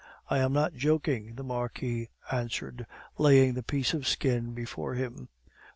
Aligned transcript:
"I 0.31 0.39
am 0.39 0.51
not 0.51 0.73
joking," 0.73 1.35
the 1.35 1.43
Marquis 1.43 2.09
answered, 2.31 2.87
laying 3.19 3.53
the 3.53 3.61
piece 3.61 3.93
of 3.93 4.07
skin 4.07 4.55
before 4.55 4.95
him. 4.95 5.29